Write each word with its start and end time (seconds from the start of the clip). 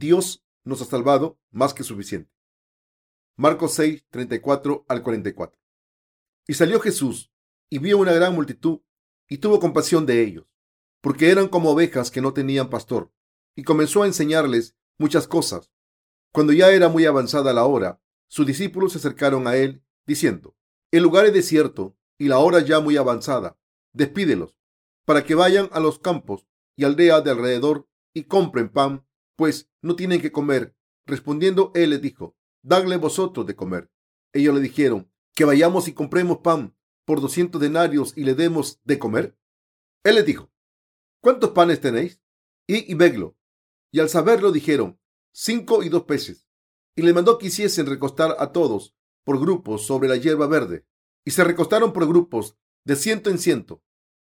Dios 0.00 0.42
nos 0.64 0.80
ha 0.80 0.86
salvado 0.86 1.38
más 1.50 1.74
que 1.74 1.84
suficiente. 1.84 2.32
Marcos 3.36 3.74
6, 3.74 4.06
34 4.08 4.86
al 4.88 5.02
44. 5.02 5.60
Y 6.46 6.54
salió 6.54 6.80
Jesús 6.80 7.30
y 7.68 7.80
vio 7.80 7.98
una 7.98 8.14
gran 8.14 8.34
multitud 8.34 8.80
y 9.28 9.36
tuvo 9.36 9.60
compasión 9.60 10.06
de 10.06 10.22
ellos, 10.22 10.46
porque 11.02 11.28
eran 11.28 11.48
como 11.48 11.72
ovejas 11.72 12.10
que 12.10 12.22
no 12.22 12.32
tenían 12.32 12.70
pastor, 12.70 13.12
y 13.54 13.62
comenzó 13.62 14.02
a 14.02 14.06
enseñarles 14.06 14.74
muchas 14.96 15.28
cosas. 15.28 15.70
Cuando 16.32 16.54
ya 16.54 16.70
era 16.70 16.88
muy 16.88 17.04
avanzada 17.04 17.52
la 17.52 17.66
hora, 17.66 18.00
sus 18.26 18.46
discípulos 18.46 18.92
se 18.92 18.98
acercaron 18.98 19.46
a 19.46 19.56
él, 19.56 19.84
diciendo, 20.06 20.56
El 20.90 21.02
lugar 21.02 21.26
es 21.26 21.34
desierto 21.34 21.94
y 22.16 22.28
la 22.28 22.38
hora 22.38 22.60
ya 22.60 22.80
muy 22.80 22.96
avanzada. 22.96 23.58
Despídelos, 23.92 24.56
para 25.04 25.24
que 25.24 25.34
vayan 25.34 25.68
a 25.72 25.80
los 25.80 25.98
campos 25.98 26.46
y 26.74 26.84
aldeas 26.84 27.22
de 27.22 27.32
alrededor 27.32 27.86
y 28.14 28.24
compren 28.24 28.70
pan, 28.70 29.04
pues 29.40 29.70
no 29.80 29.96
tienen 29.96 30.20
que 30.20 30.32
comer. 30.32 30.76
Respondiendo 31.06 31.72
él 31.74 31.88
les 31.88 32.02
dijo, 32.02 32.36
Dadle 32.60 32.98
vosotros 32.98 33.46
de 33.46 33.56
comer. 33.56 33.90
Ellos 34.34 34.54
le 34.54 34.60
dijeron, 34.60 35.10
que 35.34 35.46
vayamos 35.46 35.88
y 35.88 35.94
compremos 35.94 36.40
pan 36.40 36.76
por 37.06 37.22
doscientos 37.22 37.58
denarios 37.58 38.12
y 38.18 38.24
le 38.24 38.34
demos 38.34 38.82
de 38.84 38.98
comer. 38.98 39.38
Él 40.04 40.16
les 40.16 40.26
dijo, 40.26 40.52
¿cuántos 41.22 41.52
panes 41.52 41.80
tenéis? 41.80 42.20
Y, 42.66 42.92
y. 42.92 42.98
Y 43.92 44.00
al 44.00 44.10
saberlo 44.10 44.52
dijeron, 44.52 45.00
cinco 45.32 45.82
y 45.82 45.88
dos 45.88 46.02
peces. 46.02 46.46
Y 46.94 47.00
le 47.00 47.14
mandó 47.14 47.38
que 47.38 47.46
hiciesen 47.46 47.86
recostar 47.86 48.36
a 48.40 48.52
todos 48.52 48.94
por 49.24 49.40
grupos 49.40 49.86
sobre 49.86 50.10
la 50.10 50.18
hierba 50.18 50.48
verde. 50.48 50.84
Y 51.24 51.30
se 51.30 51.44
recostaron 51.44 51.94
por 51.94 52.06
grupos 52.06 52.58
de 52.84 52.94
ciento 52.94 53.30
en 53.30 53.38
ciento 53.38 53.82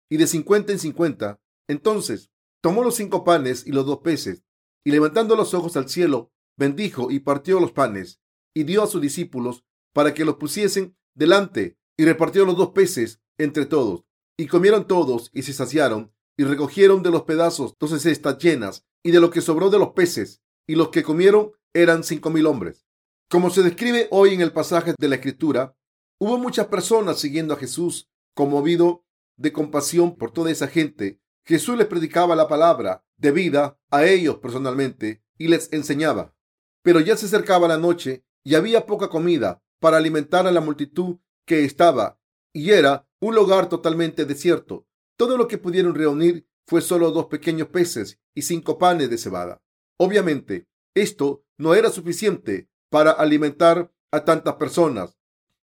y 0.10 0.18
de 0.18 0.26
cincuenta 0.26 0.72
en 0.72 0.80
cincuenta. 0.80 1.40
Entonces 1.68 2.32
tomó 2.62 2.84
los 2.84 2.96
cinco 2.96 3.24
panes 3.24 3.68
y 3.68 3.74
los 3.74 3.86
dos 3.86 4.00
peces, 4.00 4.44
y 4.84 4.92
levantando 4.92 5.36
los 5.36 5.54
ojos 5.54 5.78
al 5.78 5.90
cielo, 5.90 6.32
bendijo 6.58 7.12
y 7.12 7.20
partió 7.20 7.60
los 7.60 7.72
panes, 7.72 8.22
y 8.54 8.64
dio 8.64 8.84
a 8.84 8.88
sus 8.88 9.02
discípulos 9.02 9.64
para 9.94 10.14
que 10.14 10.26
los 10.26 10.36
pusiesen 10.36 10.96
delante, 11.14 11.78
y 11.98 12.06
repartió 12.06 12.46
los 12.46 12.58
dos 12.58 12.70
peces 12.70 13.22
entre 13.38 13.66
todos. 13.66 14.06
Y 14.38 14.48
comieron 14.48 14.88
todos 14.88 15.30
y 15.34 15.44
se 15.44 15.54
saciaron, 15.54 16.12
y 16.38 16.44
recogieron 16.44 17.04
de 17.04 17.12
los 17.12 17.24
pedazos 17.24 17.76
dos 17.80 18.02
cestas 18.02 18.38
llenas, 18.40 18.86
y 19.04 19.12
de 19.12 19.20
lo 19.20 19.30
que 19.30 19.42
sobró 19.42 19.70
de 19.70 19.80
los 19.80 19.90
peces, 19.90 20.42
y 20.68 20.76
los 20.76 20.90
que 20.90 21.04
comieron 21.04 21.52
eran 21.74 22.04
cinco 22.04 22.30
mil 22.30 22.46
hombres. 22.46 22.86
Como 23.30 23.50
se 23.50 23.64
describe 23.64 24.08
hoy 24.12 24.34
en 24.34 24.42
el 24.42 24.52
pasaje 24.52 24.94
de 24.98 25.08
la 25.08 25.16
Escritura, 25.16 25.76
hubo 26.20 26.38
muchas 26.38 26.68
personas 26.68 27.20
siguiendo 27.20 27.54
a 27.54 27.58
Jesús, 27.58 28.10
conmovido 28.36 29.06
de 29.38 29.52
compasión 29.52 30.16
por 30.16 30.32
toda 30.32 30.52
esa 30.52 30.68
gente. 30.68 31.20
Jesús 31.46 31.78
les 31.78 31.88
predicaba 31.88 32.36
la 32.36 32.48
palabra 32.48 33.04
de 33.18 33.32
vida 33.32 33.78
a 33.90 34.06
ellos 34.06 34.38
personalmente 34.38 35.24
y 35.38 35.48
les 35.48 35.72
enseñaba. 35.74 36.36
Pero 36.82 37.00
ya 37.00 37.18
se 37.18 37.26
acercaba 37.26 37.68
la 37.68 37.78
noche 37.78 38.26
y 38.44 38.56
había 38.56 38.86
poca 38.86 39.10
comida 39.10 39.62
para 39.80 39.98
alimentar 39.98 40.48
a 40.48 40.52
la 40.52 40.62
multitud 40.62 41.18
que 41.46 41.66
estaba, 41.66 42.20
y 42.54 42.72
era 42.72 43.08
un 43.20 43.36
lugar 43.36 43.68
totalmente 43.68 44.26
desierto. 44.26 44.88
Todo 45.18 45.38
lo 45.38 45.48
que 45.48 45.58
pudieron 45.58 45.96
reunir 45.96 46.48
fue 46.66 46.82
solo 46.82 47.12
dos 47.12 47.26
pequeños 47.26 47.68
peces 47.68 48.20
y 48.34 48.44
cinco 48.44 48.78
panes 48.78 49.10
de 49.10 49.18
cebada. 49.18 49.62
Obviamente, 49.98 50.68
esto 50.94 51.44
no 51.58 51.76
era 51.76 51.90
suficiente 51.90 52.70
para 52.90 53.12
alimentar 53.12 53.92
a 54.12 54.24
tantas 54.24 54.56
personas. 54.56 55.18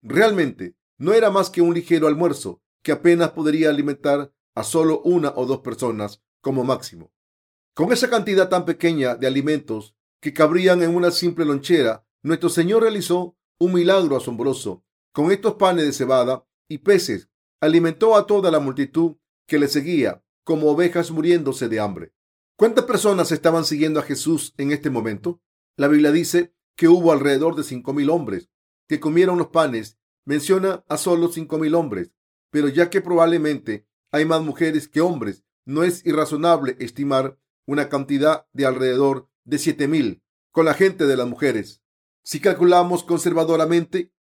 Realmente, 0.02 0.76
no 0.98 1.12
era 1.12 1.30
más 1.30 1.50
que 1.50 1.60
un 1.60 1.74
ligero 1.74 2.06
almuerzo 2.06 2.62
que 2.82 2.92
apenas 2.92 3.32
podría 3.32 3.68
alimentar 3.68 4.32
a 4.56 4.64
solo 4.64 5.00
una 5.02 5.32
o 5.36 5.46
dos 5.46 5.60
personas 5.60 6.22
como 6.40 6.64
máximo. 6.64 7.12
Con 7.74 7.92
esa 7.92 8.10
cantidad 8.10 8.48
tan 8.48 8.64
pequeña 8.64 9.14
de 9.14 9.26
alimentos 9.26 9.94
que 10.20 10.32
cabrían 10.32 10.82
en 10.82 10.96
una 10.96 11.10
simple 11.10 11.44
lonchera, 11.44 12.04
nuestro 12.22 12.48
Señor 12.48 12.82
realizó 12.82 13.36
un 13.60 13.74
milagro 13.74 14.16
asombroso. 14.16 14.82
Con 15.12 15.30
estos 15.30 15.54
panes 15.54 15.84
de 15.84 15.92
cebada 15.92 16.46
y 16.68 16.78
peces, 16.78 17.28
alimentó 17.60 18.16
a 18.16 18.26
toda 18.26 18.50
la 18.50 18.58
multitud 18.58 19.16
que 19.46 19.58
le 19.58 19.68
seguía, 19.68 20.24
como 20.42 20.70
ovejas 20.70 21.10
muriéndose 21.10 21.68
de 21.68 21.80
hambre. 21.80 22.12
¿Cuántas 22.56 22.86
personas 22.86 23.32
estaban 23.32 23.64
siguiendo 23.64 24.00
a 24.00 24.04
Jesús 24.04 24.54
en 24.56 24.72
este 24.72 24.88
momento? 24.88 25.42
La 25.76 25.88
Biblia 25.88 26.12
dice 26.12 26.54
que 26.76 26.88
hubo 26.88 27.12
alrededor 27.12 27.54
de 27.56 27.62
cinco 27.62 27.92
mil 27.92 28.08
hombres 28.08 28.50
que 28.88 29.00
comieron 29.00 29.36
los 29.36 29.48
panes. 29.48 29.98
Menciona 30.24 30.84
a 30.88 30.96
solo 30.96 31.28
cinco 31.28 31.58
mil 31.58 31.74
hombres, 31.74 32.12
pero 32.50 32.68
ya 32.68 32.88
que 32.90 33.00
probablemente 33.00 33.85
hay 34.12 34.24
más 34.24 34.42
mujeres 34.42 34.88
que 34.88 35.00
hombres, 35.00 35.44
no 35.64 35.82
es 35.82 36.04
irrazonable 36.06 36.76
estimar 36.78 37.38
una 37.66 37.88
cantidad 37.88 38.46
de 38.52 38.66
alrededor 38.66 39.28
de 39.44 39.58
siete 39.58 39.88
mil 39.88 40.22
con 40.52 40.64
la 40.64 40.74
gente 40.74 41.06
de 41.06 41.16
las 41.16 41.26
mujeres. 41.26 41.82
Si 42.22 42.40
calculamos 42.40 43.04
conservadoramente 43.04 44.12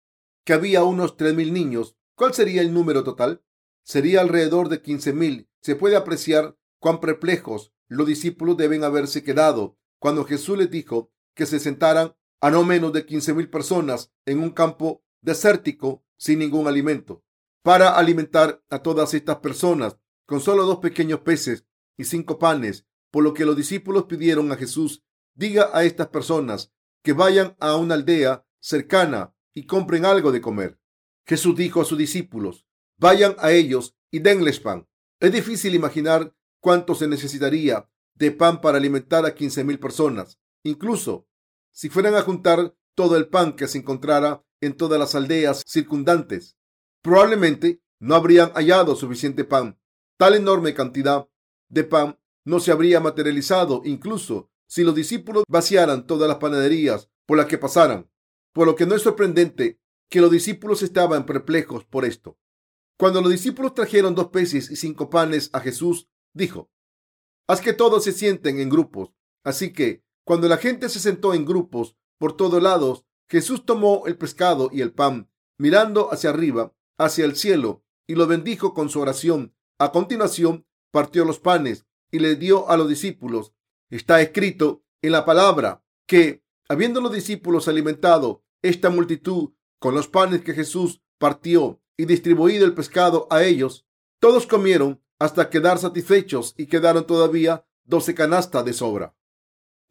que 0.44 0.52
había 0.52 0.84
unos 0.84 1.16
tres 1.16 1.34
mil 1.34 1.52
niños, 1.52 1.96
¿cuál 2.14 2.34
sería 2.34 2.62
el 2.62 2.72
número 2.74 3.04
total? 3.04 3.42
Sería 3.82 4.20
alrededor 4.20 4.68
de 4.68 4.82
quince 4.82 5.12
mil. 5.12 5.48
Se 5.60 5.76
puede 5.76 5.96
apreciar 5.96 6.56
cuán 6.78 7.00
perplejos 7.00 7.72
los 7.88 8.06
discípulos 8.06 8.56
deben 8.56 8.84
haberse 8.84 9.22
quedado 9.22 9.78
cuando 9.98 10.24
Jesús 10.24 10.58
les 10.58 10.70
dijo 10.70 11.12
que 11.34 11.46
se 11.46 11.60
sentaran 11.60 12.14
a 12.40 12.50
no 12.50 12.64
menos 12.64 12.92
de 12.92 13.06
quince 13.06 13.32
mil 13.34 13.48
personas 13.48 14.12
en 14.24 14.40
un 14.40 14.50
campo 14.50 15.04
desértico 15.20 16.04
sin 16.16 16.38
ningún 16.38 16.68
alimento. 16.68 17.24
Para 17.66 17.96
alimentar 17.96 18.62
a 18.70 18.78
todas 18.78 19.12
estas 19.12 19.38
personas 19.38 19.96
con 20.24 20.40
solo 20.40 20.66
dos 20.66 20.78
pequeños 20.78 21.22
peces 21.22 21.66
y 21.96 22.04
cinco 22.04 22.38
panes, 22.38 22.86
por 23.10 23.24
lo 23.24 23.34
que 23.34 23.44
los 23.44 23.56
discípulos 23.56 24.04
pidieron 24.04 24.52
a 24.52 24.56
Jesús, 24.56 25.02
diga 25.34 25.70
a 25.72 25.82
estas 25.82 26.06
personas 26.06 26.72
que 27.02 27.12
vayan 27.12 27.56
a 27.58 27.74
una 27.74 27.94
aldea 27.94 28.46
cercana 28.60 29.34
y 29.52 29.66
compren 29.66 30.04
algo 30.04 30.30
de 30.30 30.40
comer. 30.40 30.78
Jesús 31.26 31.56
dijo 31.56 31.80
a 31.80 31.84
sus 31.84 31.98
discípulos, 31.98 32.68
vayan 32.98 33.34
a 33.40 33.50
ellos 33.50 33.96
y 34.12 34.20
denles 34.20 34.60
pan. 34.60 34.86
Es 35.18 35.32
difícil 35.32 35.74
imaginar 35.74 36.36
cuánto 36.60 36.94
se 36.94 37.08
necesitaría 37.08 37.90
de 38.14 38.30
pan 38.30 38.60
para 38.60 38.78
alimentar 38.78 39.26
a 39.26 39.34
quince 39.34 39.64
mil 39.64 39.80
personas. 39.80 40.38
Incluso 40.62 41.26
si 41.72 41.88
fueran 41.88 42.14
a 42.14 42.22
juntar 42.22 42.76
todo 42.94 43.16
el 43.16 43.26
pan 43.26 43.56
que 43.56 43.66
se 43.66 43.78
encontrara 43.78 44.44
en 44.60 44.76
todas 44.76 45.00
las 45.00 45.16
aldeas 45.16 45.64
circundantes, 45.66 46.55
probablemente 47.06 47.80
no 48.00 48.16
habrían 48.16 48.50
hallado 48.54 48.96
suficiente 48.96 49.44
pan. 49.44 49.78
Tal 50.18 50.34
enorme 50.34 50.74
cantidad 50.74 51.28
de 51.68 51.84
pan 51.84 52.18
no 52.44 52.58
se 52.58 52.72
habría 52.72 52.98
materializado 52.98 53.82
incluso 53.84 54.50
si 54.66 54.82
los 54.82 54.96
discípulos 54.96 55.44
vaciaran 55.48 56.08
todas 56.08 56.28
las 56.28 56.38
panaderías 56.38 57.08
por 57.24 57.38
las 57.38 57.46
que 57.46 57.58
pasaran, 57.58 58.10
por 58.52 58.66
lo 58.66 58.74
que 58.74 58.86
no 58.86 58.96
es 58.96 59.02
sorprendente 59.02 59.78
que 60.10 60.20
los 60.20 60.32
discípulos 60.32 60.82
estaban 60.82 61.26
perplejos 61.26 61.84
por 61.84 62.04
esto. 62.04 62.38
Cuando 62.98 63.20
los 63.20 63.30
discípulos 63.30 63.74
trajeron 63.74 64.16
dos 64.16 64.30
peces 64.30 64.68
y 64.68 64.74
cinco 64.74 65.08
panes 65.08 65.50
a 65.52 65.60
Jesús, 65.60 66.08
dijo, 66.34 66.72
haz 67.46 67.60
que 67.60 67.72
todos 67.72 68.02
se 68.02 68.10
sienten 68.10 68.58
en 68.58 68.68
grupos. 68.68 69.12
Así 69.44 69.72
que, 69.72 70.02
cuando 70.24 70.48
la 70.48 70.56
gente 70.56 70.88
se 70.88 70.98
sentó 70.98 71.34
en 71.34 71.44
grupos 71.44 71.96
por 72.18 72.36
todos 72.36 72.60
lados, 72.60 73.04
Jesús 73.28 73.64
tomó 73.64 74.02
el 74.06 74.18
pescado 74.18 74.70
y 74.72 74.80
el 74.80 74.92
pan, 74.92 75.30
mirando 75.56 76.12
hacia 76.12 76.30
arriba, 76.30 76.72
hacia 76.98 77.24
el 77.24 77.36
cielo, 77.36 77.84
y 78.06 78.14
lo 78.14 78.26
bendijo 78.26 78.74
con 78.74 78.88
su 78.88 79.00
oración. 79.00 79.54
A 79.78 79.92
continuación, 79.92 80.66
partió 80.90 81.24
los 81.24 81.40
panes 81.40 81.86
y 82.10 82.20
le 82.20 82.36
dio 82.36 82.68
a 82.70 82.76
los 82.76 82.88
discípulos 82.88 83.52
Está 83.90 84.20
escrito 84.20 84.82
en 85.00 85.12
la 85.12 85.24
palabra 85.24 85.84
que, 86.06 86.42
habiendo 86.68 87.00
los 87.00 87.12
discípulos 87.12 87.68
alimentado 87.68 88.44
esta 88.62 88.90
multitud 88.90 89.52
con 89.78 89.94
los 89.94 90.08
panes 90.08 90.42
que 90.42 90.54
Jesús 90.54 91.02
partió 91.18 91.80
y 91.96 92.06
distribuido 92.06 92.66
el 92.66 92.74
pescado 92.74 93.28
a 93.30 93.44
ellos, 93.44 93.86
todos 94.18 94.46
comieron 94.46 95.02
hasta 95.18 95.50
quedar 95.50 95.78
satisfechos 95.78 96.54
y 96.56 96.66
quedaron 96.66 97.06
todavía 97.06 97.64
doce 97.84 98.14
canastas 98.14 98.64
de 98.64 98.72
sobra. 98.72 99.14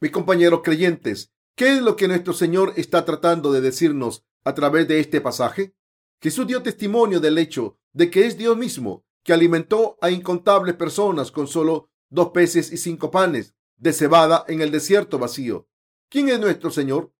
Mis 0.02 0.12
compañeros 0.12 0.62
creyentes, 0.64 1.32
¿qué 1.56 1.74
es 1.74 1.82
lo 1.82 1.96
que 1.96 2.10
nuestro 2.10 2.34
Señor 2.34 2.74
está 2.76 3.06
tratando 3.06 3.54
de 3.54 3.62
decirnos 3.62 4.26
a 4.44 4.54
través 4.54 4.88
de 4.88 5.00
este 5.00 5.22
pasaje? 5.22 5.75
Jesús 6.22 6.48
dio 6.48 6.62
testimonio 6.64 7.20
del 7.20 7.38
hecho 7.38 7.78
de 7.94 8.10
que 8.10 8.26
es 8.26 8.38
Dios 8.38 8.58
mismo 8.58 9.06
que 9.24 9.34
alimentó 9.34 9.98
a 10.02 10.12
incontables 10.12 10.76
personas 10.76 11.32
con 11.32 11.48
solo 11.48 11.90
dos 12.10 12.30
peces 12.30 12.72
y 12.72 12.78
cinco 12.78 13.12
panes 13.12 13.56
de 13.78 13.92
cebada 13.92 14.46
en 14.48 14.62
el 14.62 14.72
desierto 14.72 15.18
vacío. 15.18 15.68
¿Quién 16.10 16.30
es 16.30 16.40
nuestro 16.40 16.70
Señor? 16.72 17.12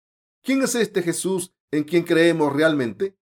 ¿Quién 0.44 0.62
es 0.62 0.76
este 0.76 1.02
Jesús 1.02 1.54
en 1.72 1.84
quien 1.84 2.04
creemos 2.04 2.54
realmente? 2.54 3.18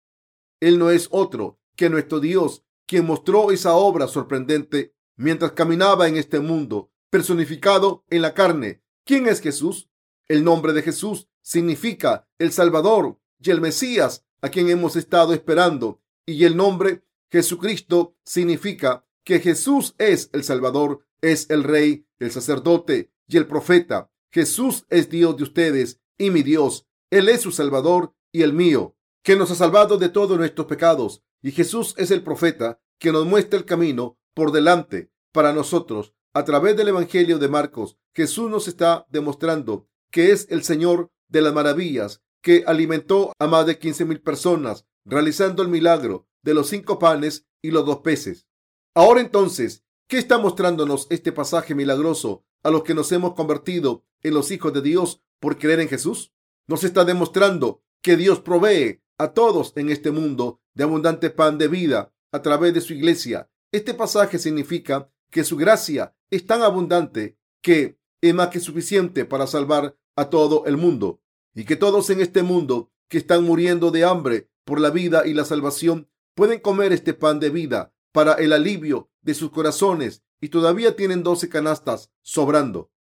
Él 0.60 0.78
no 0.78 0.90
es 0.90 1.08
otro 1.12 1.60
que 1.76 1.90
nuestro 1.90 2.20
Dios, 2.20 2.66
quien 2.86 3.06
mostró 3.06 3.52
esa 3.52 3.74
obra 3.74 4.08
sorprendente 4.08 4.94
mientras 5.16 5.54
caminaba 5.54 6.08
en 6.08 6.18
este 6.18 6.40
mundo, 6.40 6.92
personificado 7.10 8.04
en 8.10 8.22
la 8.22 8.34
carne. 8.34 8.84
¿Quién 9.06 9.28
es 9.28 9.42
Jesús? 9.42 9.90
El 10.28 10.44
nombre 10.44 10.74
de 10.74 10.82
Jesús 10.82 11.28
significa 11.42 12.28
el 12.38 12.52
Salvador 12.52 13.20
y 13.40 13.52
el 13.52 13.62
Mesías 13.62 14.26
a 14.44 14.50
quien 14.50 14.70
hemos 14.70 14.96
estado 14.96 15.34
esperando. 15.34 16.02
Y 16.26 16.44
el 16.44 16.56
nombre 16.56 17.04
Jesucristo 17.32 18.18
significa 18.26 19.06
que 19.24 19.40
Jesús 19.40 19.96
es 19.98 20.30
el 20.34 20.44
Salvador, 20.44 21.08
es 21.22 21.50
el 21.50 21.64
Rey, 21.64 22.06
el 22.20 22.30
sacerdote 22.30 23.12
y 23.26 23.38
el 23.38 23.48
profeta. 23.48 24.12
Jesús 24.32 24.86
es 24.90 25.10
Dios 25.10 25.38
de 25.38 25.44
ustedes 25.44 26.02
y 26.18 26.30
mi 26.30 26.44
Dios. 26.44 26.86
Él 27.10 27.30
es 27.30 27.42
su 27.42 27.52
Salvador 27.52 28.14
y 28.34 28.42
el 28.42 28.52
mío, 28.52 28.98
que 29.24 29.38
nos 29.38 29.50
ha 29.50 29.56
salvado 29.56 29.98
de 29.98 30.10
todos 30.10 30.38
nuestros 30.38 30.68
pecados. 30.68 31.24
Y 31.42 31.52
Jesús 31.52 31.96
es 31.98 32.12
el 32.12 32.22
profeta 32.22 32.82
que 33.00 33.14
nos 33.14 33.26
muestra 33.26 33.58
el 33.58 33.66
camino 33.66 34.20
por 34.34 34.52
delante 34.52 35.10
para 35.32 35.54
nosotros. 35.54 36.14
A 36.34 36.44
través 36.44 36.76
del 36.76 36.90
Evangelio 36.90 37.40
de 37.40 37.48
Marcos, 37.48 37.98
Jesús 38.14 38.50
nos 38.50 38.68
está 38.68 39.06
demostrando 39.10 39.88
que 40.12 40.32
es 40.32 40.48
el 40.50 40.64
Señor 40.64 41.12
de 41.30 41.42
las 41.42 41.54
maravillas, 41.54 42.22
que 42.44 42.66
alimentó 42.68 43.34
a 43.40 43.48
más 43.48 43.66
de 43.66 43.80
15 43.80 44.06
mil 44.06 44.22
personas, 44.22 44.86
realizando 45.06 45.64
el 45.64 45.70
milagro 45.70 46.28
de 46.44 46.54
los 46.54 46.68
cinco 46.68 47.00
panes 47.00 47.48
y 47.64 47.72
los 47.72 47.86
dos 47.86 48.00
peces. 48.00 48.48
Ahora 48.94 49.22
entonces, 49.22 49.84
¿qué 50.08 50.18
está 50.18 50.38
mostrándonos 50.38 51.08
este 51.10 51.32
pasaje 51.32 51.74
milagroso 51.74 52.46
a 52.62 52.70
los 52.70 52.84
que 52.84 52.94
nos 52.94 53.12
hemos 53.14 53.34
convertido 53.34 54.06
en 54.22 54.34
los 54.34 54.52
hijos 54.52 54.74
de 54.74 54.82
Dios 54.82 55.22
por 55.40 55.58
creer 55.58 55.80
en 55.80 55.88
Jesús? 55.88 56.34
Nos 56.68 56.84
está 56.84 57.06
demostrando 57.06 57.82
que 58.02 58.18
Dios 58.18 58.42
provee 58.42 59.02
a 59.18 59.30
todos 59.30 59.72
en 59.78 59.90
este 59.90 60.12
mundo 60.12 60.60
de 60.74 60.84
abundante 60.84 61.30
pan 61.30 61.58
de 61.58 61.70
vida 61.70 62.14
a 62.34 62.42
través 62.42 62.74
de 62.74 62.82
su 62.82 62.94
iglesia. 62.94 63.50
Este 63.72 63.94
pasaje 63.94 64.38
significa 64.38 65.10
que 65.32 65.46
su 65.46 65.56
gracia 65.56 66.14
es 66.30 66.46
tan 66.46 66.62
abundante 66.62 67.38
que 67.62 67.98
es 68.22 68.34
más 68.34 68.50
que 68.50 68.60
suficiente 68.60 69.24
para 69.24 69.48
salvar 69.48 69.96
a 70.16 70.30
todo 70.30 70.66
el 70.66 70.76
mundo 70.76 71.23
y 71.56 71.66
que 71.66 71.76
todos 71.76 72.10
en 72.10 72.22
este 72.22 72.44
mundo 72.44 72.92
que 73.10 73.18
están 73.18 73.44
muriendo 73.44 73.92
de 73.92 74.06
hambre 74.06 74.50
por 74.66 74.80
la 74.80 74.90
vida 74.90 75.26
y 75.26 75.34
la 75.34 75.46
salvación 75.46 76.10
pueden 76.36 76.60
comer 76.60 76.94
este 76.94 77.14
pan 77.14 77.40
de 77.40 77.50
vida 77.50 77.94
para 78.12 78.34
el 78.34 78.54
alivio 78.54 79.10
de 79.22 79.34
sus 79.34 79.52
corazones 79.52 80.24
y 80.42 80.50
todavía 80.50 80.96
tienen 80.96 81.24
doce 81.24 81.50
canastas 81.50 82.12
sobrando. 82.22 82.92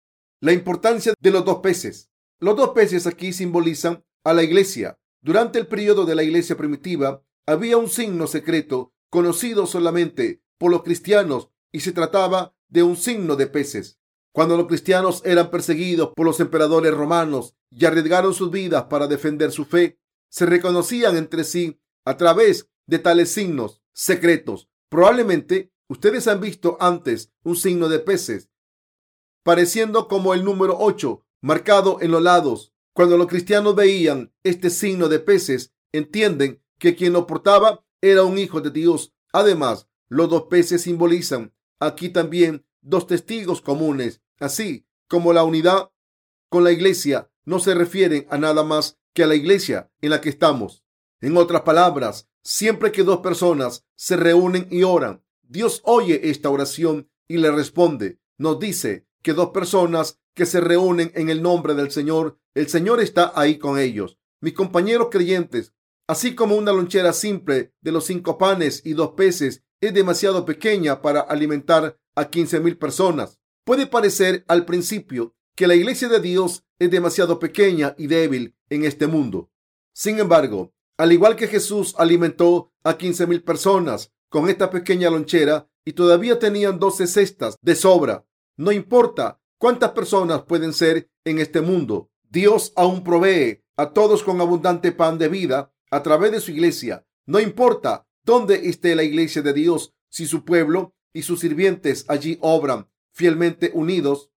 La 0.41 0.53
importancia 0.53 1.15
de 1.19 1.31
los 1.31 1.45
dos 1.45 1.59
peces. 1.59 2.11
Los 2.41 2.57
dos 2.57 2.71
peces 2.71 3.07
aquí 3.07 3.33
simbolizan 3.33 4.05
a 4.25 4.33
la 4.33 4.43
iglesia. 4.43 4.99
Durante 5.21 5.59
el 5.59 5.67
periodo 5.67 6.05
de 6.05 6.15
la 6.15 6.25
iglesia 6.25 6.57
primitiva 6.57 7.23
había 7.47 7.77
un 7.77 7.89
signo 7.89 8.27
secreto 8.27 8.93
conocido 9.11 9.67
solamente 9.67 10.43
por 10.59 10.71
los 10.71 10.83
cristianos 10.83 11.49
y 11.71 11.81
se 11.81 11.93
trataba 11.93 12.55
de 12.69 12.83
un 12.83 12.97
signo 12.97 13.37
de 13.37 13.47
peces. 13.47 13.99
Cuando 14.33 14.57
los 14.57 14.67
cristianos 14.67 15.23
eran 15.25 15.51
perseguidos 15.51 16.13
por 16.17 16.25
los 16.25 16.41
emperadores 16.41 16.95
romanos 16.95 17.55
y 17.71 17.85
arriesgaron 17.85 18.33
sus 18.33 18.51
vidas 18.51 18.85
para 18.85 19.07
defender 19.07 19.53
su 19.53 19.67
fe, 19.67 19.99
se 20.31 20.47
reconocían 20.47 21.17
entre 21.17 21.45
sí 21.45 21.79
a 22.05 22.17
través 22.17 22.69
de 22.87 22.99
tales 22.99 23.33
signos 23.33 23.83
secretos. 23.93 24.69
Probablemente 24.89 25.73
ustedes 25.89 26.27
han 26.29 26.41
visto 26.41 26.79
antes 26.81 27.31
un 27.45 27.57
signo 27.57 27.91
de 27.91 27.99
peces, 27.99 28.49
pareciendo 29.43 30.09
como 30.09 30.33
el 30.33 30.45
número 30.45 30.77
8 30.79 31.25
marcado 31.43 31.99
en 32.01 32.11
los 32.11 32.23
lados. 32.23 32.73
Cuando 32.95 33.19
los 33.19 33.27
cristianos 33.27 33.75
veían 33.75 34.33
este 34.43 34.71
signo 34.71 35.09
de 35.09 35.19
peces, 35.19 35.75
entienden 35.93 36.63
que 36.79 36.95
quien 36.95 37.13
lo 37.13 37.27
portaba 37.27 37.85
era 38.01 38.23
un 38.23 38.39
hijo 38.39 38.61
de 38.61 38.71
Dios. 38.71 39.13
Además, 39.33 39.89
los 40.09 40.29
dos 40.29 40.45
peces 40.45 40.83
simbolizan 40.83 41.55
aquí 41.81 42.09
también 42.09 42.65
dos 42.83 43.07
testigos 43.07 43.61
comunes, 43.61 44.21
así 44.39 44.87
como 45.09 45.33
la 45.33 45.45
unidad 45.45 45.91
con 46.49 46.65
la 46.65 46.73
iglesia 46.73 47.31
no 47.45 47.59
se 47.59 47.75
refieren 47.75 48.27
a 48.31 48.39
nada 48.39 48.63
más 48.63 48.99
que 49.15 49.23
a 49.23 49.27
la 49.27 49.35
iglesia 49.35 49.91
en 50.01 50.11
la 50.11 50.21
que 50.21 50.29
estamos. 50.29 50.85
En 51.21 51.37
otras 51.37 51.63
palabras, 51.63 52.29
siempre 52.43 52.93
que 52.93 53.05
dos 53.05 53.19
personas 53.19 53.87
se 53.95 54.17
reúnen 54.17 54.69
y 54.71 54.83
oran, 54.83 55.25
Dios 55.43 55.81
oye 55.85 56.31
esta 56.31 56.51
oración 56.51 57.11
y 57.29 57.39
le 57.39 57.51
responde. 57.51 58.21
Nos 58.39 58.59
dice 58.59 59.07
que 59.23 59.33
dos 59.33 59.51
personas 59.51 60.21
que 60.35 60.47
se 60.47 60.61
reúnen 60.61 61.13
en 61.15 61.29
el 61.29 61.43
nombre 61.43 61.75
del 61.75 61.91
Señor, 61.91 62.39
el 62.55 62.69
Señor 62.69 63.01
está 63.01 63.33
ahí 63.35 63.59
con 63.59 63.79
ellos. 63.79 64.19
Mis 64.41 64.55
compañeros 64.55 65.09
creyentes, 65.11 65.73
así 66.07 66.35
como 66.35 66.57
una 66.57 66.73
lonchera 66.73 67.13
simple 67.13 67.73
de 67.81 67.93
los 67.93 68.07
cinco 68.07 68.39
panes 68.39 68.83
y 68.85 68.95
dos 68.95 69.11
peces 69.11 69.63
es 69.83 69.93
demasiado 69.93 70.45
pequeña 70.45 71.03
para 71.03 71.21
alimentar 71.21 71.99
a 72.15 72.31
quince 72.31 72.61
mil 72.61 72.79
personas. 72.79 73.41
Puede 73.65 73.87
parecer 73.87 74.45
al 74.47 74.65
principio 74.65 75.35
que 75.57 75.67
la 75.67 75.75
iglesia 75.75 76.09
de 76.09 76.21
Dios 76.21 76.65
es 76.79 76.91
demasiado 76.91 77.39
pequeña 77.41 77.95
y 77.99 78.07
débil 78.07 78.55
en 78.71 78.85
este 78.85 79.09
mundo. 79.09 79.51
Sin 79.93 80.21
embargo, 80.21 80.73
al 80.97 81.13
igual 81.13 81.35
que 81.35 81.49
Jesús 81.49 81.95
alimentó 81.99 82.73
a 82.85 82.97
quince 82.97 83.27
mil 83.27 83.43
personas 83.43 84.13
con 84.29 84.49
esta 84.49 84.71
pequeña 84.71 85.11
lonchera 85.11 85.69
y 85.85 85.95
todavía 85.95 86.39
tenían 86.39 86.79
doce 86.79 87.09
cestas 87.09 87.57
de 87.61 87.75
sobra, 87.75 88.25
no 88.57 88.71
importa 88.71 89.41
cuántas 89.59 89.91
personas 89.91 90.45
pueden 90.45 90.73
ser 90.73 91.11
en 91.25 91.41
este 91.41 91.61
mundo, 91.61 92.09
Dios 92.31 92.73
aún 92.77 93.03
provee 93.03 93.65
a 93.77 93.93
todos 93.93 94.23
con 94.23 94.41
abundante 94.41 94.93
pan 94.93 95.19
de 95.19 95.29
vida 95.29 95.73
a 95.91 96.03
través 96.05 96.31
de 96.31 96.41
su 96.41 96.53
iglesia. 96.53 97.05
No 97.27 97.41
importa 97.41 98.07
dónde 98.25 98.69
esté 98.69 98.95
la 98.95 99.03
iglesia 99.03 99.43
de 99.43 99.53
Dios, 99.53 99.95
si 100.09 100.27
su 100.27 100.45
pueblo 100.45 100.95
y 101.13 101.23
sus 101.23 101.41
sirvientes 101.41 102.05
allí 102.09 102.39
obran 102.41 102.89
fielmente 103.13 103.71
unidos, 103.75 104.31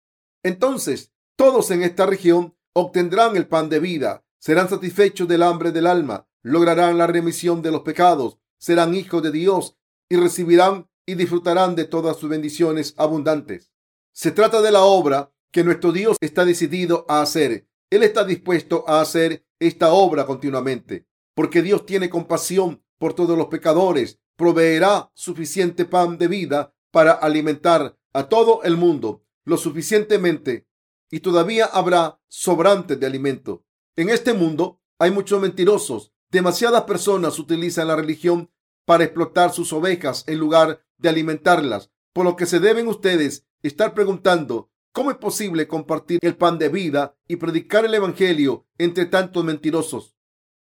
entonces 0.43 1.13
todos 1.35 1.71
en 1.71 1.83
esta 1.83 2.05
región 2.05 2.55
obtendrán 2.73 3.35
el 3.35 3.47
pan 3.47 3.69
de 3.69 3.79
vida, 3.79 4.25
serán 4.39 4.69
satisfechos 4.69 5.27
del 5.27 5.43
hambre 5.43 5.71
del 5.71 5.87
alma, 5.87 6.27
lograrán 6.43 6.97
la 6.97 7.07
remisión 7.07 7.61
de 7.61 7.71
los 7.71 7.81
pecados, 7.81 8.37
serán 8.57 8.93
hijos 8.93 9.23
de 9.23 9.31
Dios 9.31 9.77
y 10.09 10.17
recibirán 10.17 10.89
y 11.05 11.15
disfrutarán 11.15 11.75
de 11.75 11.85
todas 11.85 12.17
sus 12.17 12.29
bendiciones 12.29 12.93
abundantes. 12.97 13.71
Se 14.11 14.31
trata 14.31 14.61
de 14.61 14.71
la 14.71 14.83
obra 14.83 15.31
que 15.51 15.63
nuestro 15.63 15.91
Dios 15.91 16.17
está 16.21 16.45
decidido 16.45 17.05
a 17.07 17.21
hacer. 17.21 17.67
Él 17.89 18.03
está 18.03 18.23
dispuesto 18.23 18.83
a 18.87 19.01
hacer 19.01 19.45
esta 19.59 19.93
obra 19.93 20.25
continuamente, 20.25 21.07
porque 21.33 21.61
Dios 21.61 21.85
tiene 21.85 22.09
compasión 22.09 22.83
por 22.97 23.13
todos 23.13 23.37
los 23.37 23.47
pecadores, 23.47 24.19
proveerá 24.35 25.11
suficiente 25.13 25.85
pan 25.85 26.17
de 26.17 26.27
vida 26.27 26.73
para 26.91 27.11
alimentar 27.11 27.97
a 28.13 28.29
todo 28.29 28.63
el 28.63 28.77
mundo 28.77 29.23
lo 29.43 29.57
suficientemente 29.57 30.67
y 31.11 31.19
todavía 31.19 31.65
habrá 31.65 32.19
sobrantes 32.27 32.99
de 32.99 33.05
alimento. 33.05 33.63
En 33.95 34.09
este 34.09 34.33
mundo 34.33 34.81
hay 34.99 35.11
muchos 35.11 35.41
mentirosos. 35.41 36.11
Demasiadas 36.29 36.83
personas 36.83 37.39
utilizan 37.39 37.87
la 37.87 37.95
religión 37.95 38.51
para 38.85 39.03
explotar 39.03 39.51
sus 39.51 39.71
ovejas 39.73 40.23
en 40.27 40.39
lugar 40.39 40.85
de 40.97 41.09
alimentarlas, 41.09 41.91
por 42.13 42.25
lo 42.25 42.35
que 42.35 42.45
se 42.45 42.59
deben 42.59 42.87
ustedes 42.87 43.45
estar 43.61 43.93
preguntando 43.93 44.69
cómo 44.91 45.11
es 45.11 45.17
posible 45.17 45.67
compartir 45.67 46.19
el 46.21 46.37
pan 46.37 46.57
de 46.57 46.69
vida 46.69 47.15
y 47.27 47.35
predicar 47.35 47.85
el 47.85 47.93
Evangelio 47.93 48.65
entre 48.77 49.05
tantos 49.05 49.43
mentirosos. 49.43 50.15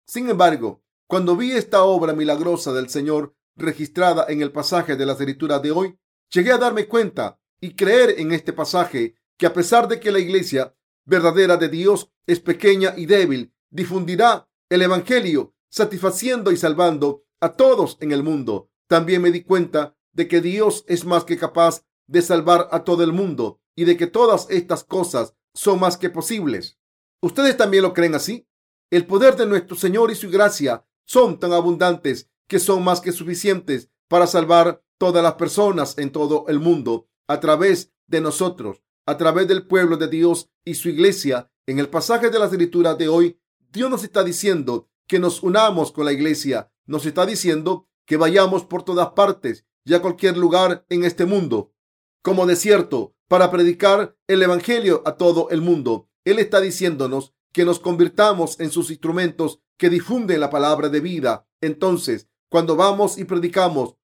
Sin 0.06 0.30
embargo, 0.30 0.84
cuando 1.12 1.36
vi 1.36 1.52
esta 1.52 1.84
obra 1.84 2.14
milagrosa 2.14 2.72
del 2.72 2.88
Señor 2.88 3.36
registrada 3.58 4.28
en 4.30 4.42
el 4.42 4.54
pasaje 4.54 4.96
de 4.96 5.06
la 5.06 5.12
escritura 5.12 5.60
de 5.60 5.70
hoy, 5.70 6.00
llegué 6.34 6.54
a 6.54 6.58
darme 6.58 6.88
cuenta 6.88 7.38
y 7.60 7.76
creer 7.76 8.16
en 8.18 8.32
este 8.32 8.54
pasaje 8.54 9.16
que 9.38 9.46
a 9.46 9.52
pesar 9.52 9.90
de 9.90 10.00
que 10.00 10.10
la 10.10 10.20
iglesia 10.20 10.74
verdadera 11.04 11.58
de 11.58 11.68
Dios 11.68 12.10
es 12.28 12.40
pequeña 12.40 12.94
y 12.96 13.08
débil, 13.08 13.54
difundirá 13.70 14.48
el 14.70 14.84
Evangelio, 14.84 15.54
satisfaciendo 15.70 16.50
y 16.50 16.56
salvando 16.56 17.26
a 17.42 17.58
todos 17.58 17.98
en 18.00 18.14
el 18.14 18.24
mundo. 18.24 18.70
También 18.88 19.22
me 19.22 19.32
di 19.32 19.44
cuenta 19.44 19.98
de 20.14 20.30
que 20.30 20.40
Dios 20.40 20.86
es 20.88 21.04
más 21.04 21.26
que 21.26 21.38
capaz 21.38 21.84
de 22.08 22.22
salvar 22.22 22.70
a 22.72 22.86
todo 22.86 23.04
el 23.04 23.12
mundo 23.12 23.60
y 23.76 23.84
de 23.84 23.98
que 23.98 24.08
todas 24.08 24.48
estas 24.50 24.86
cosas 24.86 25.36
son 25.54 25.82
más 25.82 25.98
que 25.98 26.10
posibles. 26.10 26.80
¿Ustedes 27.22 27.58
también 27.58 27.84
lo 27.84 27.94
creen 27.94 28.16
así? 28.16 28.48
El 28.90 29.06
poder 29.06 29.36
de 29.36 29.46
nuestro 29.46 29.76
Señor 29.76 30.10
y 30.10 30.16
su 30.16 30.30
gracia 30.30 30.86
son 31.12 31.40
tan 31.40 31.52
abundantes 31.54 32.30
que 32.48 32.60
son 32.60 32.84
más 32.84 33.02
que 33.02 33.12
suficientes 33.12 33.90
para 34.08 34.28
salvar 34.28 34.84
todas 34.98 35.24
las 35.24 35.34
personas 35.34 35.98
en 35.98 36.12
todo 36.12 36.46
el 36.48 36.60
mundo 36.60 37.08
a 37.28 37.40
través 37.40 37.92
de 38.08 38.22
nosotros 38.22 38.82
a 39.06 39.18
través 39.18 39.48
del 39.48 39.68
pueblo 39.68 39.98
de 39.98 40.08
Dios 40.08 40.50
y 40.64 40.76
su 40.76 40.90
iglesia. 40.90 41.52
En 41.66 41.80
el 41.80 41.90
pasaje 41.90 42.30
de 42.30 42.40
la 42.40 42.46
escritura 42.46 42.96
de 42.96 43.10
hoy, 43.10 43.40
Dios 43.72 43.90
nos 43.90 44.04
está 44.04 44.24
diciendo 44.24 44.90
que 45.08 45.20
nos 45.20 45.44
unamos 45.44 45.92
con 45.92 46.06
la 46.06 46.14
iglesia. 46.14 46.72
Nos 46.86 47.06
está 47.06 47.26
diciendo 47.26 47.88
que 48.06 48.18
vayamos 48.18 48.66
por 48.66 48.84
todas 48.84 49.10
partes 49.10 49.66
y 49.84 49.94
a 49.94 50.02
cualquier 50.02 50.38
lugar 50.38 50.86
en 50.90 51.04
este 51.04 51.26
mundo, 51.26 51.74
como 52.22 52.46
desierto, 52.46 53.16
para 53.28 53.50
predicar 53.50 54.16
el 54.28 54.44
Evangelio 54.44 55.02
a 55.06 55.16
todo 55.16 55.50
el 55.50 55.62
mundo. 55.62 56.10
Él 56.24 56.40
está 56.40 56.62
diciéndonos 56.62 57.34
que 57.52 57.66
nos 57.66 57.80
convirtamos 57.80 58.60
en 58.60 58.72
sus 58.72 58.92
instrumentos 58.92 59.60
que 59.82 59.90
difunden 59.90 60.40
la 60.40 60.52
palabra 60.52 60.90
de 60.90 61.00
vida. 61.00 61.48
Entonces, 61.60 62.30
cuando 62.50 62.76
vamos 62.76 63.18
y 63.18 63.24
predicamos, 63.24 63.96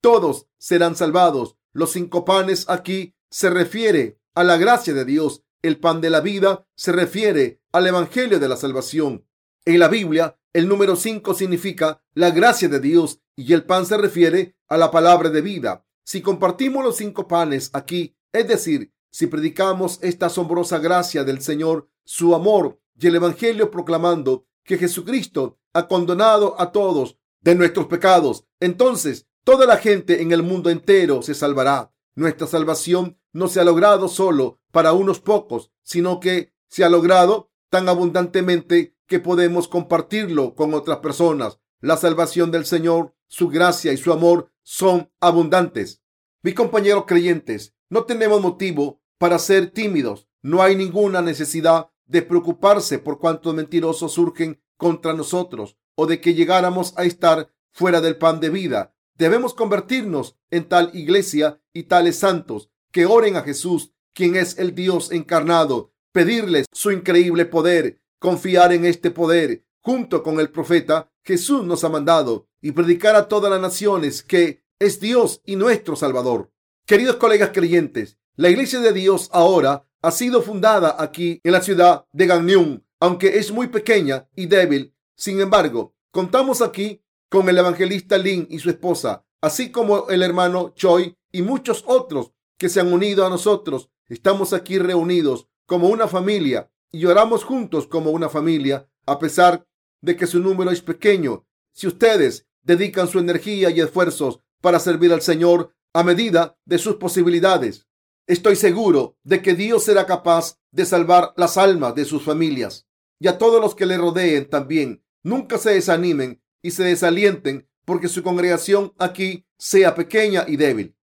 todos 0.00 0.46
serán 0.58 0.94
salvados. 0.94 1.56
Los 1.72 1.90
cinco 1.90 2.24
panes 2.24 2.66
aquí 2.68 3.16
se 3.32 3.50
refiere 3.50 4.20
a 4.36 4.44
la 4.44 4.58
gracia 4.58 4.94
de 4.94 5.04
Dios. 5.04 5.42
El 5.60 5.80
pan 5.80 6.00
de 6.00 6.10
la 6.10 6.20
vida 6.20 6.68
se 6.76 6.92
refiere 6.92 7.60
al 7.72 7.84
Evangelio 7.84 8.38
de 8.38 8.48
la 8.48 8.56
salvación. 8.56 9.26
En 9.64 9.80
la 9.80 9.88
Biblia, 9.88 10.38
el 10.52 10.68
número 10.68 10.94
5 10.94 11.34
significa 11.34 12.00
la 12.14 12.30
gracia 12.30 12.68
de 12.68 12.78
Dios 12.78 13.20
y 13.34 13.54
el 13.54 13.64
pan 13.64 13.86
se 13.86 13.96
refiere 13.96 14.56
a 14.68 14.76
la 14.76 14.92
palabra 14.92 15.30
de 15.30 15.40
vida. 15.40 15.84
Si 16.04 16.22
compartimos 16.22 16.84
los 16.84 16.96
cinco 16.96 17.26
panes 17.26 17.70
aquí, 17.72 18.16
es 18.32 18.46
decir, 18.46 18.92
si 19.10 19.26
predicamos 19.26 19.98
esta 20.00 20.26
asombrosa 20.26 20.78
gracia 20.78 21.24
del 21.24 21.42
Señor, 21.42 21.88
su 22.04 22.36
amor 22.36 22.78
y 22.96 23.08
el 23.08 23.16
Evangelio 23.16 23.72
proclamando 23.72 24.46
que 24.64 24.78
Jesucristo 24.78 25.58
ha 25.72 25.86
condenado 25.86 26.60
a 26.60 26.72
todos 26.72 27.18
de 27.40 27.54
nuestros 27.54 27.86
pecados, 27.86 28.44
entonces 28.60 29.26
toda 29.44 29.66
la 29.66 29.76
gente 29.76 30.22
en 30.22 30.32
el 30.32 30.42
mundo 30.42 30.70
entero 30.70 31.22
se 31.22 31.34
salvará. 31.34 31.92
Nuestra 32.14 32.46
salvación 32.46 33.18
no 33.32 33.48
se 33.48 33.60
ha 33.60 33.64
logrado 33.64 34.08
solo 34.08 34.60
para 34.70 34.92
unos 34.92 35.20
pocos, 35.20 35.70
sino 35.82 36.20
que 36.20 36.54
se 36.68 36.84
ha 36.84 36.88
logrado 36.88 37.50
tan 37.68 37.88
abundantemente 37.88 38.96
que 39.06 39.20
podemos 39.20 39.68
compartirlo 39.68 40.54
con 40.54 40.74
otras 40.74 40.98
personas. 40.98 41.58
La 41.80 41.96
salvación 41.96 42.50
del 42.50 42.64
Señor, 42.64 43.14
su 43.28 43.48
gracia 43.48 43.92
y 43.92 43.96
su 43.96 44.12
amor 44.12 44.50
son 44.62 45.10
abundantes. 45.20 46.02
Mis 46.42 46.54
compañeros 46.54 47.04
creyentes, 47.06 47.74
no 47.90 48.04
tenemos 48.04 48.40
motivo 48.40 49.02
para 49.18 49.38
ser 49.38 49.70
tímidos. 49.70 50.28
No 50.42 50.62
hay 50.62 50.76
ninguna 50.76 51.20
necesidad 51.20 51.90
de 52.06 52.22
preocuparse 52.22 52.98
por 52.98 53.18
cuántos 53.18 53.54
mentirosos 53.54 54.12
surgen 54.12 54.60
contra 54.76 55.12
nosotros 55.12 55.76
o 55.94 56.06
de 56.06 56.20
que 56.20 56.34
llegáramos 56.34 56.94
a 56.96 57.04
estar 57.04 57.50
fuera 57.72 58.00
del 58.00 58.16
pan 58.16 58.40
de 58.40 58.50
vida. 58.50 58.94
Debemos 59.16 59.54
convertirnos 59.54 60.36
en 60.50 60.68
tal 60.68 60.90
iglesia 60.94 61.60
y 61.72 61.84
tales 61.84 62.18
santos 62.18 62.70
que 62.90 63.06
oren 63.06 63.36
a 63.36 63.42
Jesús, 63.42 63.92
quien 64.12 64.36
es 64.36 64.58
el 64.58 64.74
Dios 64.74 65.12
encarnado, 65.12 65.92
pedirles 66.12 66.66
su 66.72 66.90
increíble 66.90 67.44
poder, 67.44 68.00
confiar 68.18 68.72
en 68.72 68.84
este 68.84 69.10
poder 69.10 69.64
junto 69.84 70.22
con 70.22 70.40
el 70.40 70.50
profeta 70.50 71.12
Jesús 71.22 71.62
nos 71.64 71.84
ha 71.84 71.90
mandado 71.90 72.48
y 72.62 72.72
predicar 72.72 73.16
a 73.16 73.28
todas 73.28 73.50
las 73.50 73.60
naciones 73.60 74.22
que 74.22 74.64
es 74.78 74.98
Dios 74.98 75.42
y 75.44 75.56
nuestro 75.56 75.94
Salvador. 75.94 76.50
Queridos 76.86 77.16
colegas 77.16 77.50
creyentes, 77.52 78.18
la 78.34 78.48
iglesia 78.48 78.80
de 78.80 78.94
Dios 78.94 79.28
ahora 79.30 79.86
ha 80.04 80.10
sido 80.10 80.42
fundada 80.42 80.96
aquí 80.98 81.40
en 81.42 81.52
la 81.52 81.62
ciudad 81.62 82.04
de 82.12 82.26
Gangneung, 82.26 82.82
aunque 83.00 83.38
es 83.38 83.50
muy 83.50 83.68
pequeña 83.68 84.28
y 84.36 84.44
débil. 84.44 84.94
Sin 85.16 85.40
embargo, 85.40 85.94
contamos 86.10 86.60
aquí 86.60 87.02
con 87.30 87.48
el 87.48 87.56
evangelista 87.56 88.18
Lin 88.18 88.46
y 88.50 88.58
su 88.58 88.68
esposa, 88.68 89.24
así 89.40 89.70
como 89.70 90.10
el 90.10 90.22
hermano 90.22 90.74
Choi 90.76 91.16
y 91.32 91.40
muchos 91.40 91.84
otros 91.86 92.32
que 92.58 92.68
se 92.68 92.80
han 92.80 92.92
unido 92.92 93.24
a 93.24 93.30
nosotros. 93.30 93.88
Estamos 94.06 94.52
aquí 94.52 94.78
reunidos 94.78 95.48
como 95.64 95.88
una 95.88 96.06
familia 96.06 96.70
y 96.92 97.06
oramos 97.06 97.42
juntos 97.42 97.86
como 97.86 98.10
una 98.10 98.28
familia, 98.28 98.86
a 99.06 99.18
pesar 99.18 99.66
de 100.02 100.16
que 100.16 100.26
su 100.26 100.38
número 100.38 100.70
es 100.70 100.82
pequeño. 100.82 101.46
Si 101.72 101.86
ustedes 101.86 102.46
dedican 102.62 103.08
su 103.08 103.20
energía 103.20 103.70
y 103.70 103.80
esfuerzos 103.80 104.40
para 104.60 104.80
servir 104.80 105.14
al 105.14 105.22
Señor 105.22 105.74
a 105.94 106.02
medida 106.02 106.58
de 106.66 106.76
sus 106.76 106.96
posibilidades, 106.96 107.86
estoy 108.26 108.56
seguro 108.56 109.16
de 109.22 109.42
que 109.42 109.54
Dios 109.54 109.84
será 109.84 110.06
capaz 110.06 110.58
de 110.70 110.86
salvar 110.86 111.32
las 111.36 111.56
almas 111.56 111.94
de 111.94 112.04
sus 112.04 112.22
familias 112.22 112.86
y 113.20 113.28
a 113.28 113.38
todos 113.38 113.60
los 113.60 113.74
que 113.74 113.86
le 113.86 113.96
rodeen 113.96 114.48
también. 114.48 115.04
Nunca 115.22 115.58
se 115.58 115.70
desanimen 115.70 116.42
y 116.62 116.72
se 116.72 116.84
desalienten 116.84 117.68
porque 117.84 118.08
su 118.08 118.22
congregación 118.22 118.92
aquí 118.98 119.46
sea 119.58 119.94
pequeña 119.94 120.44
y 120.46 120.56
débil. 120.56 120.96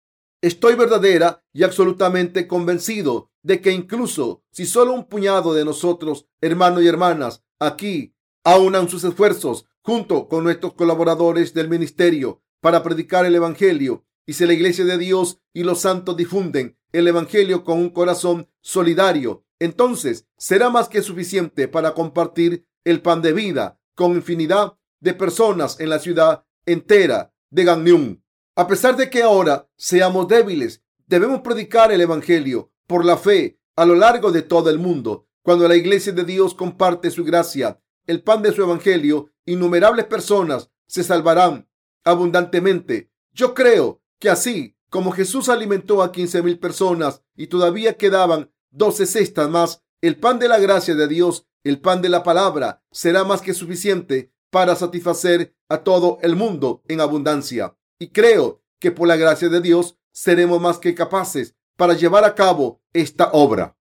Estoy 0.43 0.75
verdadera 0.75 1.45
y 1.53 1.63
absolutamente 1.63 2.47
convencido 2.47 3.31
de 3.43 3.61
que 3.61 3.73
incluso 3.73 4.43
si 4.51 4.67
solo 4.67 4.93
un 4.93 5.07
puñado 5.07 5.55
de 5.55 5.65
nosotros, 5.65 6.27
hermanos 6.41 6.83
y 6.83 6.89
hermanas, 6.89 7.43
aquí 7.59 8.15
aunan 8.45 8.89
sus 8.89 9.05
esfuerzos 9.05 9.67
junto 9.83 10.29
con 10.29 10.45
nuestros 10.45 10.75
colaboradores 10.75 11.55
del 11.55 11.69
ministerio 11.69 12.43
para 12.61 12.83
predicar 12.83 13.25
el 13.25 13.35
Evangelio, 13.35 14.05
y 14.27 14.35
si 14.35 14.47
la 14.47 14.53
Iglesia 14.53 14.85
de 14.85 14.99
Dios 14.99 15.41
y 15.53 15.63
los 15.63 15.81
santos 15.81 16.17
difunden 16.17 16.79
el 16.93 17.09
Evangelio 17.09 17.65
con 17.65 17.79
un 17.79 17.91
corazón 17.91 18.49
solidario, 18.61 19.45
entonces 19.59 20.27
será 20.37 20.71
más 20.71 20.89
que 20.89 21.03
suficiente 21.03 21.69
para 21.69 21.95
compartir 21.95 22.67
el 22.85 23.03
pan 23.03 23.23
de 23.23 23.33
vida 23.33 23.79
con 23.95 24.13
infinidad 24.13 24.75
de 25.01 25.15
personas 25.15 25.79
en 25.81 25.91
la 25.91 25.99
ciudad 25.99 26.45
entera 26.67 27.33
de 27.51 27.65
Gangneung. 27.65 28.23
A 28.57 28.67
pesar 28.67 28.97
de 28.97 29.11
que 29.11 29.23
ahora 29.23 29.69
seamos 29.77 30.29
débiles, 30.29 30.83
debemos 31.07 31.41
predicar 31.41 31.93
el 31.93 32.01
Evangelio 32.01 32.73
por 32.87 33.05
la 33.05 33.17
fe 33.17 33.59
a 33.77 33.85
lo 33.85 33.95
largo 33.95 34.33
de 34.33 34.43
todo 34.43 34.71
el 34.71 34.79
mundo. 34.79 35.27
Cuando 35.43 35.67
la 35.69 35.77
iglesia 35.77 36.13
de 36.13 36.25
Dios 36.25 36.55
comparte 36.55 37.11
su 37.11 37.25
gracia, 37.25 37.81
el 38.07 38.23
pan 38.23 38.43
de 38.43 38.53
su 38.53 38.63
Evangelio, 38.63 39.31
innumerables 39.47 40.07
personas 40.07 40.71
se 40.87 41.05
salvarán 41.05 41.69
abundantemente. 42.05 43.11
Yo 43.33 43.55
creo 43.55 44.03
que 44.19 44.29
así 44.29 44.77
como 44.91 45.13
Jesús 45.13 45.49
alimentó 45.49 46.03
a 46.03 46.13
quince 46.13 46.43
mil 46.43 46.59
personas 46.59 47.23
y 47.37 47.47
todavía 47.47 47.97
quedaban 47.97 48.51
doce 48.71 49.07
cestas 49.07 49.49
más, 49.49 49.83
el 50.03 50.17
pan 50.17 50.39
de 50.39 50.49
la 50.49 50.59
gracia 50.59 50.95
de 50.95 51.09
Dios, 51.09 51.47
el 51.65 51.81
pan 51.81 52.03
de 52.03 52.09
la 52.09 52.23
palabra, 52.23 52.83
será 52.91 53.25
más 53.25 53.41
que 53.41 53.55
suficiente 53.55 54.33
para 54.51 54.75
satisfacer 54.75 55.55
a 55.69 55.79
todo 55.79 56.19
el 56.23 56.35
mundo 56.35 56.83
en 56.89 57.01
abundancia. 57.01 57.77
Y 57.99 58.09
creo 58.09 58.63
que 58.81 58.91
por 58.91 59.07
la 59.07 59.17
gracia 59.17 59.49
de 59.49 59.61
Dios 59.61 59.97
seremos 60.13 60.61
más 60.61 60.79
que 60.79 60.95
capaces 60.95 61.55
para 61.77 61.95
llevar 61.95 62.25
a 62.25 62.35
cabo 62.35 62.83
esta 62.93 63.31
obra. 63.33 63.77